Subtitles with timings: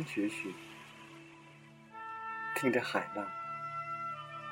[0.00, 0.54] 风徐徐，
[2.56, 3.30] 听着海浪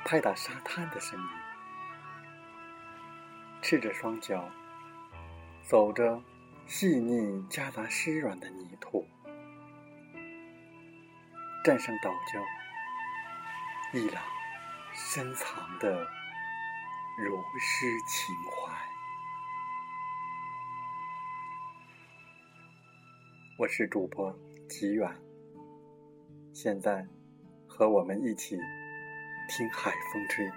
[0.04, 1.26] 拍打沙滩的声音，
[3.62, 4.46] 赤着双脚
[5.62, 6.22] 走着
[6.66, 9.08] 细腻夹杂湿软的泥土，
[11.64, 12.44] 站上岛礁，
[13.94, 14.22] 一览
[14.92, 16.06] 深藏的
[17.24, 18.70] 如诗情怀。
[23.58, 24.30] 我是主播
[24.68, 25.10] 吉远，
[26.60, 27.06] 现在
[27.68, 28.58] 和我们一起
[29.48, 30.50] 听海风吹。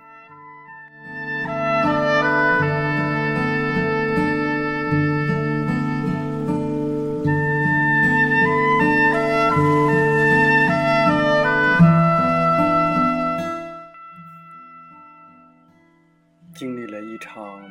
[16.56, 17.62] 经历了一场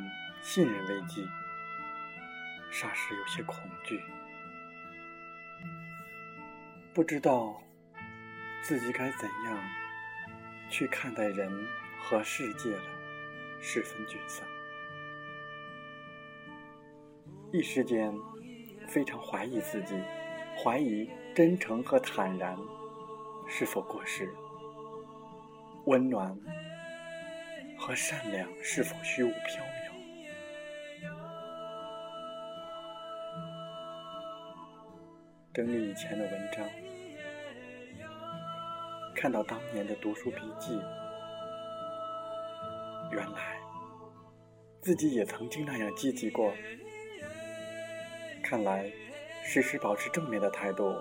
[0.41, 1.28] 信任危机，
[2.70, 4.00] 霎时有些恐惧。
[6.94, 7.61] 不知道
[8.71, 9.59] 自己该怎样
[10.69, 11.51] 去看待人
[11.99, 12.83] 和世界了，
[13.61, 14.47] 十分沮丧。
[17.51, 18.15] 一时间
[18.87, 20.01] 非常怀疑自己，
[20.57, 22.57] 怀疑真诚和坦然
[23.49, 24.33] 是否过时，
[25.87, 26.39] 温暖
[27.77, 29.91] 和善良是否虚无缥缈。
[35.53, 36.65] 整理以前的文章，
[39.21, 40.81] 看到当年的读书笔记，
[43.12, 43.61] 原来
[44.81, 46.55] 自己也曾经那样积极过。
[48.43, 48.91] 看来
[49.44, 50.97] 时时保持正面的态度，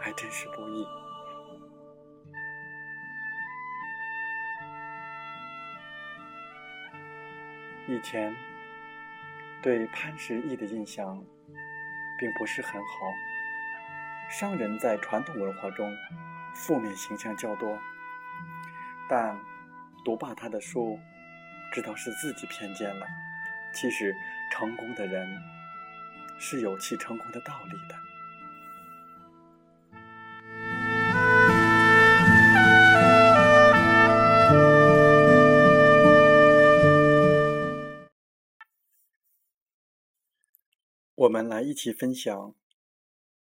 [0.00, 0.84] 还真是不易。
[7.86, 8.34] 以前
[9.62, 11.24] 对潘石屹的印象
[12.18, 12.88] 并不是很好。
[14.28, 15.88] 商人在传统文化中
[16.54, 17.78] 负面形象较多，
[19.08, 19.38] 但
[20.04, 20.98] 读罢他的书，
[21.72, 23.06] 知道是自己偏见了。
[23.74, 24.14] 其实，
[24.52, 25.28] 成功的人
[26.38, 27.96] 是有其成功的道理的。
[41.14, 42.54] 我们来一起分享。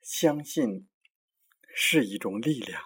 [0.02, 0.90] 相信
[1.75, 2.79] 是一种力量。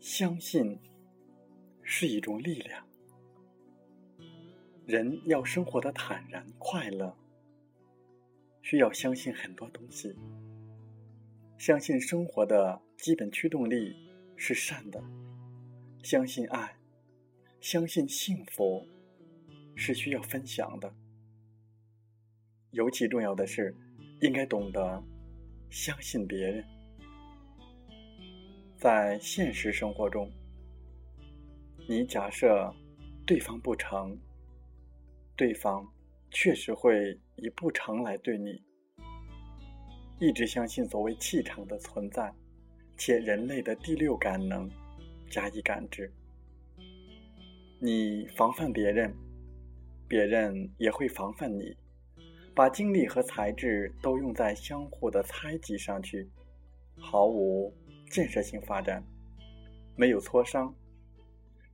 [0.00, 0.78] 相信
[1.82, 2.84] 是一种力量。
[4.86, 7.16] 人要生活的坦然快乐，
[8.60, 10.14] 需要相信很多东西。
[11.58, 14.10] 相信生活的基本驱动力。
[14.42, 14.98] 是善的，
[16.02, 16.74] 相信爱，
[17.60, 18.86] 相信幸福，
[19.76, 20.92] 是需要分享的。
[22.70, 23.74] 尤其重要的是，
[24.20, 25.02] 应该懂得
[25.68, 26.64] 相信别人。
[28.78, 30.30] 在现实生活中，
[31.86, 32.74] 你假设
[33.26, 34.18] 对方不成，
[35.36, 35.86] 对方
[36.30, 38.62] 确实会以不成来对你。
[40.18, 42.32] 一直相信所谓气场的存在。
[42.96, 44.70] 且人类的第六感能
[45.30, 46.12] 加以感知，
[47.78, 49.14] 你防范别人，
[50.08, 51.76] 别人也会防范你。
[52.52, 56.28] 把精力和才智都用在相互的猜忌上去，
[56.98, 57.72] 毫无
[58.10, 59.02] 建设性发展，
[59.96, 60.74] 没有磋商，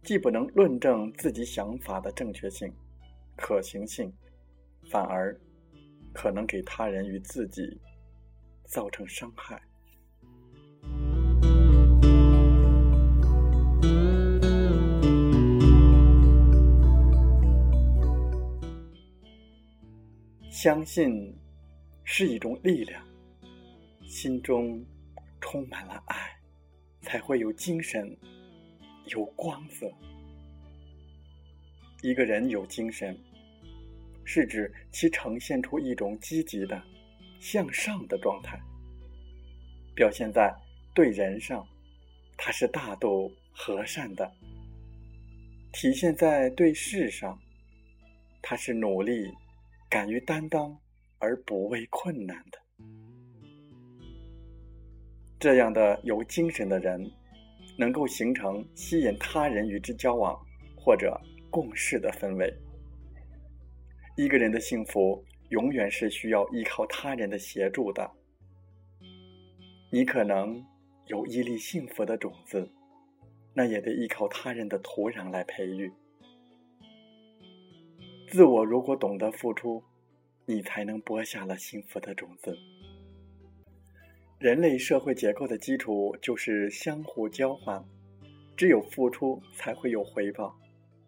[0.03, 2.70] 既不能论证自己想法的正确性、
[3.37, 4.12] 可行性，
[4.91, 5.35] 反而
[6.12, 7.81] 可能给他人与自己
[8.67, 9.61] 造成伤害。
[20.56, 21.31] 相信
[22.03, 23.06] 是一种力量，
[24.06, 24.82] 心中
[25.38, 26.17] 充满了爱，
[27.03, 28.17] 才会有精神，
[29.08, 29.87] 有光泽。
[32.00, 33.14] 一个人有精神，
[34.25, 36.82] 是指其呈现出一种积极的、
[37.38, 38.58] 向上的状态，
[39.94, 40.50] 表现在
[40.94, 41.69] 对人上，
[42.35, 44.25] 他是大度和善的；
[45.75, 47.38] 体现在对事上，
[48.41, 49.31] 他是努力。
[49.96, 50.78] 敢于担当
[51.20, 52.58] 而不畏困难的，
[55.40, 57.10] 这样的有精神的人，
[57.78, 60.38] 能够形成吸引他人与之交往
[60.76, 61.19] 或者
[61.50, 62.52] 共事的氛围。
[64.19, 68.06] 一个人的幸福，永远是需要依靠他人的协助的。
[69.90, 70.62] 你可能
[71.06, 72.70] 有一粒幸福的种子，
[73.54, 75.90] 那也得依靠他人的土壤来培育。
[78.28, 79.82] 自我如果懂得付出，
[80.44, 82.56] 你才能播下了幸福的种子。
[84.38, 87.82] 人类社会结构的基础就是相互交换，
[88.56, 90.55] 只有付出才会有回报，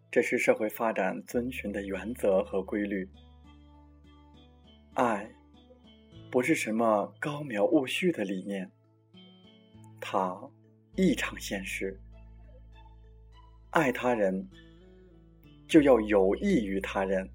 [0.09, 3.07] 这是社会发展遵循的原则和规律。
[4.93, 5.29] 爱，
[6.31, 8.71] 不是什么高渺务虚的理念，
[9.99, 10.35] 它
[10.95, 11.99] 异常现实。
[13.69, 14.49] 爱他人，
[15.69, 17.29] 就要有益于他人，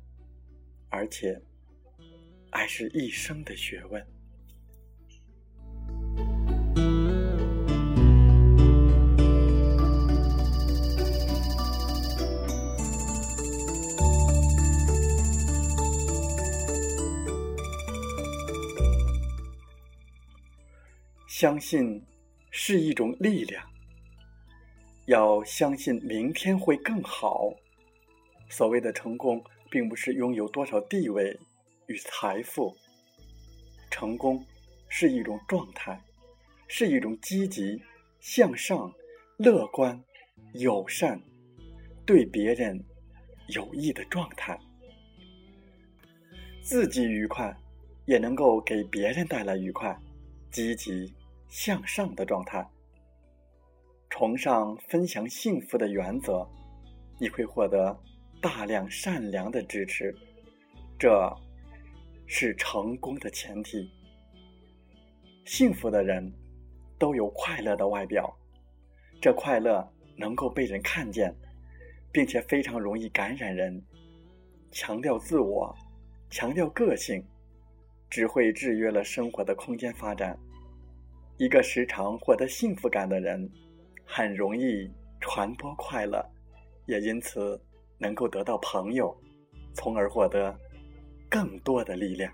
[0.89, 1.41] 而且，
[2.51, 4.05] 爱是一生的学问。
[21.29, 22.03] 相信
[22.51, 23.65] 是一种力量，
[25.07, 27.55] 要相信明天会更好。
[28.55, 31.37] 所谓的成功，并不是拥有多少地位
[31.89, 32.73] 与财富，
[33.91, 34.47] 成功
[34.89, 36.01] 是一种状态，
[36.69, 37.83] 是一种积极
[38.21, 38.95] 向上、
[39.39, 40.01] 乐观、
[40.53, 41.21] 友善、
[42.07, 42.81] 对别人
[43.49, 44.57] 有益的状态。
[46.63, 47.53] 自己愉快，
[48.07, 49.99] 也能够给别人带来愉快，
[50.53, 51.13] 积极。
[51.49, 52.67] 向上的状态，
[54.11, 56.45] 崇尚分享幸福的原则，
[57.21, 57.97] 你会获得
[58.45, 60.15] 大量善良的支持，
[60.99, 61.35] 这
[62.27, 63.91] 是成功的前提。
[65.47, 66.31] 幸福的人
[66.99, 68.31] 都有快乐的外表，
[69.19, 71.35] 这快乐能够被人看见，
[72.13, 73.83] 并且非常容易感染人。
[74.71, 75.75] 强调自我，
[76.29, 77.25] 强调个性，
[78.11, 80.39] 只会制约了生活的空间发展。
[81.39, 83.51] 一个时常获得幸福感的人，
[84.05, 84.87] 很容易
[85.19, 86.23] 传播快乐，
[86.85, 87.59] 也因此
[87.99, 89.17] 能够得到朋友，
[89.73, 90.57] 从而获得
[91.29, 92.33] 更多的力量。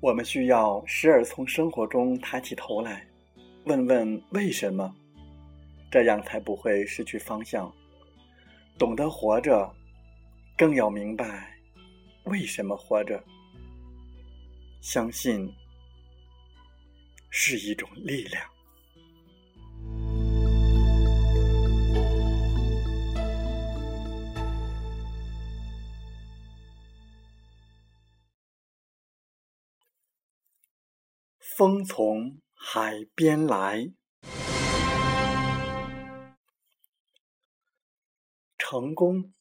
[0.00, 3.06] 我们需要时而从生活中抬起头来，
[3.66, 4.94] 问问为什么。
[5.92, 7.70] 这样才不会失去方向，
[8.78, 9.70] 懂得活着，
[10.56, 11.54] 更要明白
[12.24, 13.22] 为什么活着。
[14.82, 15.54] 相信
[17.30, 18.50] 是一种力量。
[31.56, 33.92] 风从海边来。
[38.58, 39.32] 成功，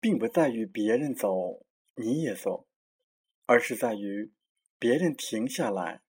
[0.00, 2.66] 并不在于别人走你也走，
[3.46, 4.32] 而是在于
[4.84, 6.02] 别人停下来，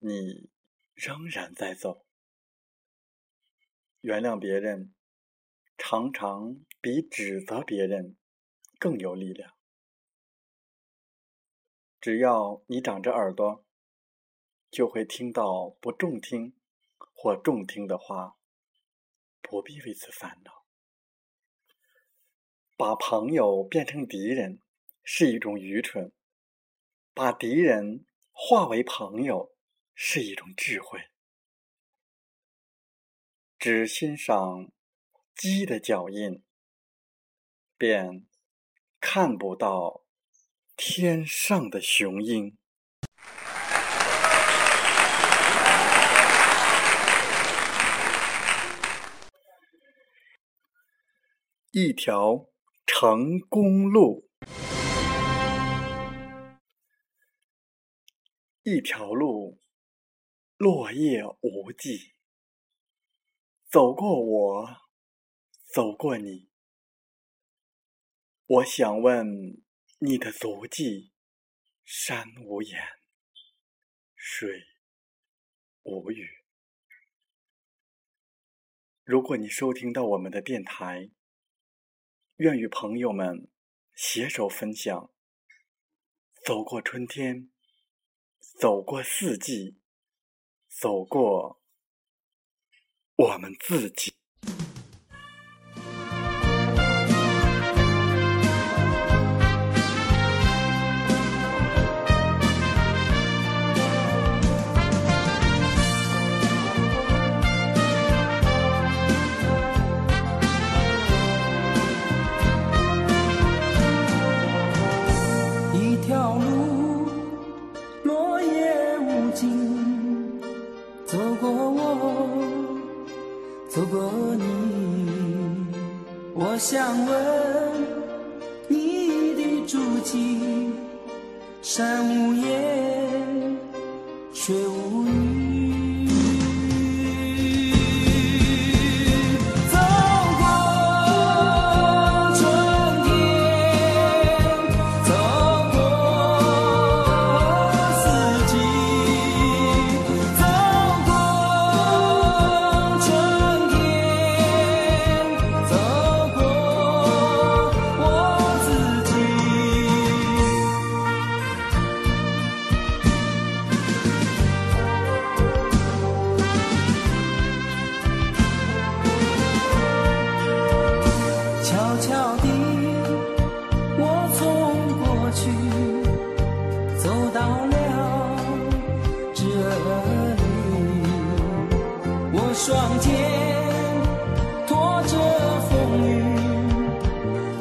[0.00, 0.50] 你
[0.92, 2.04] 仍然在走。
[4.02, 4.94] 原谅别人，
[5.78, 8.18] 常常比指责别人
[8.78, 9.56] 更有力量。
[11.98, 13.64] 只要你长着耳朵，
[14.70, 16.54] 就会听到不中听
[17.14, 18.36] 或中听的话，
[19.40, 20.66] 不必为此烦恼。
[22.76, 24.60] 把朋友变成敌人
[25.02, 26.12] 是一种愚蠢，
[27.16, 29.56] 把敌人化为朋友
[29.94, 31.00] 是一种智慧。
[33.58, 34.70] 只欣赏
[35.34, 36.44] 鸡的脚印，
[37.78, 38.26] 便
[39.00, 40.04] 看不到
[40.76, 42.58] 天上的雄鹰。
[51.72, 52.50] 一条。
[52.88, 54.30] 成功路，
[58.68, 59.62] 一条路，
[60.56, 62.16] 落叶无际。
[63.70, 64.76] 走过我，
[65.72, 66.50] 走过你。
[68.44, 69.62] 我想问
[70.00, 71.12] 你的足迹：
[71.84, 72.82] 山无言，
[74.16, 74.66] 水
[75.84, 76.26] 无语。
[79.04, 81.12] 如果你收听到我们的电台。
[82.38, 83.48] 愿与朋友们
[83.94, 85.14] 携手分享，
[86.44, 87.52] 走过春天，
[88.54, 89.78] 走过四季，
[90.68, 91.60] 走过
[93.16, 94.14] 我们自己。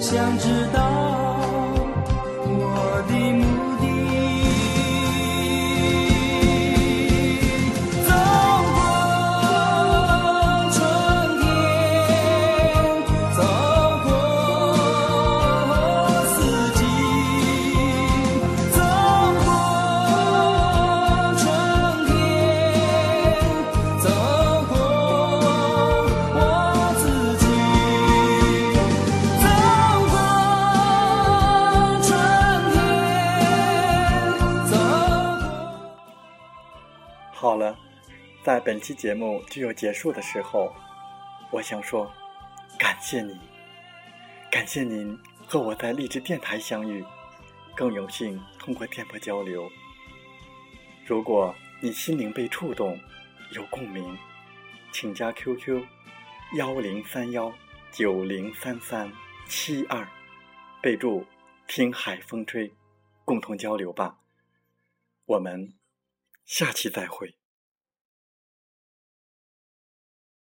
[0.05, 0.84] 想知道。
[38.45, 40.71] 在本期节目就要结束的时候，
[41.51, 42.13] 我想说，
[42.77, 43.35] 感谢你，
[44.51, 47.03] 感谢您和我在励志电台相遇，
[47.75, 49.67] 更有幸通过电波交流。
[51.07, 52.99] 如果你心灵被触动，
[53.49, 54.15] 有共鸣，
[54.91, 55.83] 请加 QQ：
[56.55, 57.51] 幺零三幺
[57.91, 59.11] 九零三三
[59.47, 60.07] 七二，
[60.83, 61.25] 备注
[61.65, 62.71] “听海风吹”，
[63.25, 64.19] 共同交流吧。
[65.25, 65.73] 我们。
[66.45, 67.35] 下期再会。